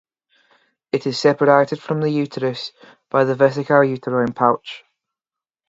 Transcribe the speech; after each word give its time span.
It 0.91 1.05
is 1.05 1.19
separated 1.19 1.79
from 1.79 2.01
the 2.01 2.09
uterus 2.09 2.71
by 3.11 3.23
the 3.23 3.35
vesico-uterine 3.35 4.33
pouch. 4.33 4.83